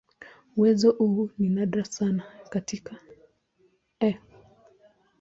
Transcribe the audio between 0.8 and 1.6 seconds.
huu ni